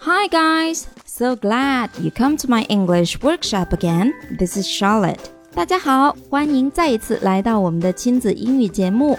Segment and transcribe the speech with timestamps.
[0.00, 4.12] Hi guys, so glad you come to my English workshop again.
[4.38, 5.18] This is Charlotte.
[5.54, 9.18] 大家好，欢迎再一次来到我们的亲子英语节目。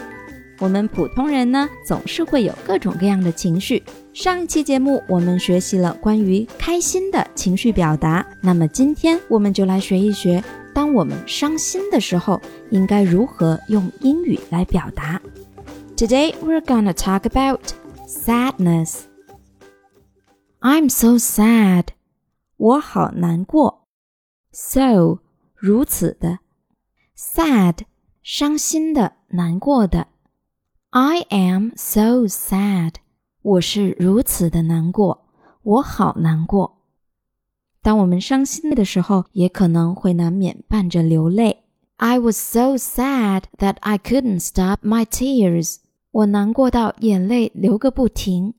[0.60, 3.82] 我们普通人呢，总是会有各种各样的情绪。
[4.12, 10.42] 上一期节目我们学习了关于开心的情绪表达，那么今天我们就来学一学，
[10.74, 12.40] 当我们伤心的时候，
[12.70, 15.20] 应该如何用英语来表达。
[15.96, 17.60] Today we're gonna talk about
[18.08, 19.02] sadness.
[20.62, 21.88] I'm so sad.
[22.56, 23.86] 我好难过。
[24.52, 25.20] So
[25.54, 26.40] 如此的，
[27.16, 27.80] sad
[28.22, 30.08] 伤心的、难过的。
[30.90, 32.94] I am so sad.
[33.42, 35.26] 我是如此的难过，
[35.62, 36.78] 我好难过。
[37.80, 41.64] 当我们伤心的时候，也可能会难免伴着流泪。
[41.96, 45.76] I was so sad that I couldn't stop my tears.
[46.10, 48.54] 我难过到眼泪流个不停。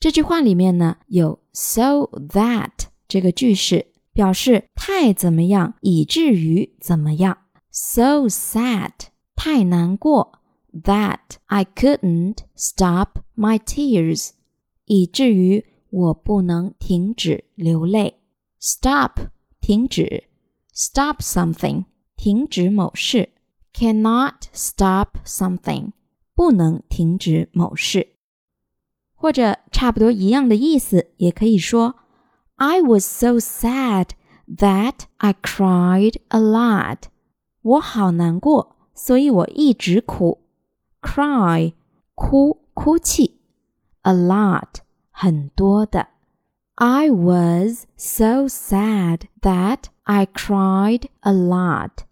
[0.00, 2.70] 这句话里面呢有 so that
[3.08, 7.38] 这个句式，表示太怎么样，以至于怎么样。
[7.70, 8.92] So sad，
[9.34, 10.38] 太难过。
[10.72, 14.30] that I couldn't stop my tears，
[14.86, 18.20] 以至于我不能停止流泪。
[18.58, 19.18] Stop
[19.60, 20.24] 停止，
[20.74, 21.84] stop something
[22.16, 23.28] 停止某事，
[23.74, 25.92] cannot stop something
[26.34, 28.14] 不能停止某事，
[29.14, 31.96] 或者 差不多一样的意思，也可以说
[32.56, 34.10] I was so sad
[34.56, 37.04] that I cried a lot。
[37.62, 40.40] 我好难过，所以我一直哭。
[41.00, 41.74] cry
[42.14, 43.40] 哭哭泣，
[44.02, 46.08] a lot 很多的。
[46.76, 52.04] I was so sad that I cried a lot。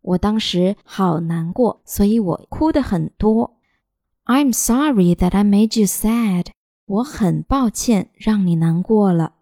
[0.00, 3.58] 我当时好难过，所以我哭的很多。
[4.26, 6.48] I'm sorry that I made you sad。
[6.87, 9.33] 我很抱歉让你难过了。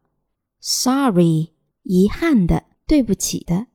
[0.59, 1.51] Sorry，
[1.83, 3.67] 遗憾的，对不起的。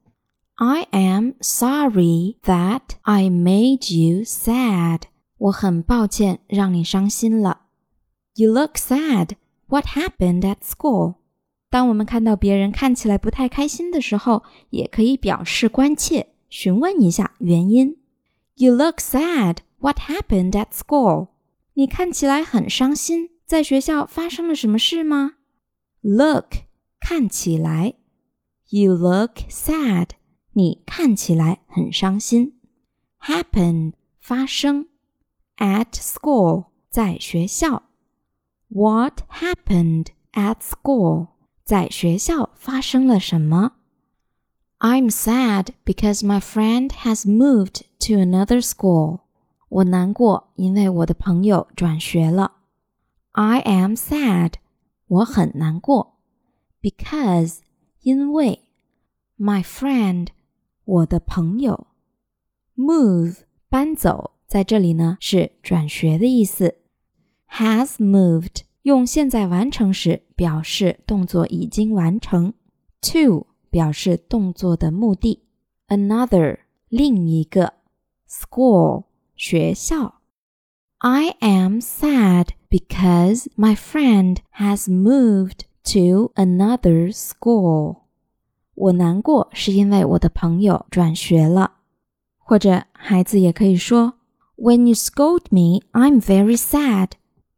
[0.57, 5.03] I am sorry that I made you sad.
[5.39, 7.63] 我很抱歉让你伤心了。
[8.35, 9.37] You look sad.
[9.69, 11.15] What happened at school?
[11.71, 17.97] 当我们看到别人看起来不太开心的时候，也可以表示关切，询问一下原因。
[18.57, 19.59] You look sad.
[19.79, 21.29] What happened at school?
[21.75, 25.34] 你看起来很伤心，在学校发生了什么事吗？
[26.02, 26.66] Look
[27.00, 27.96] 看起来。
[28.70, 30.10] You look sad.
[30.54, 32.60] 你看起来很伤心。
[33.20, 34.88] Happen 发生。
[35.58, 37.84] at school 在学校。
[38.68, 41.28] What happened at school
[41.64, 43.74] 在学校发生了什么？
[44.80, 49.22] I'm sad because my friend has moved to another school。
[49.70, 52.54] 我难过，因为我的朋友转学了。
[53.32, 54.54] I am sad，
[55.08, 56.18] 我很难过，
[56.82, 57.60] because
[58.02, 58.62] 因为
[59.38, 60.28] my friend
[60.84, 61.88] 我的朋友
[62.76, 64.32] move 搬走。
[64.48, 66.76] 在这里呢是转学的意思，
[67.50, 72.54] has moved 用现在完成时表示动作已经完成，
[73.02, 75.44] to 表示动作的目的，
[75.88, 76.60] another
[76.90, 77.74] 另一个，
[78.30, 79.06] school
[79.36, 80.22] 学校。
[81.00, 87.98] I am sad because my friend has moved to another school。
[88.76, 91.72] 我难过是因为我的朋友转学了，
[92.38, 94.16] 或者孩子也可以说。
[94.58, 97.12] When you scold me, I'm very sad.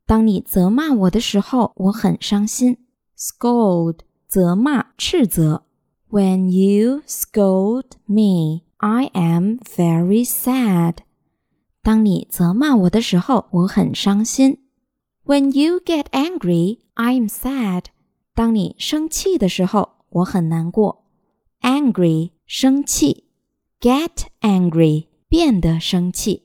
[0.06, 2.78] 当你责骂我的时候，我很伤心。
[3.16, 5.64] Scold 责骂、斥责。
[6.10, 10.98] When you scold me, I am very sad.
[11.84, 14.60] 当你责骂我的时候，我很伤心。
[15.32, 17.86] When you get angry, I'm sad.
[18.34, 21.06] 当你生气的时候，我很难过。
[21.62, 23.26] Angry 生气，
[23.82, 26.44] get angry 变得生气。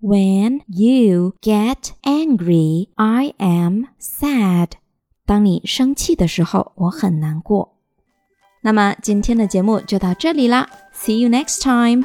[0.00, 4.72] When you get angry, I am sad.
[5.26, 7.76] 当你生气的时候，我很难过。
[8.62, 10.70] 那么今天的节目就到这里啦。
[10.94, 12.04] See you next time.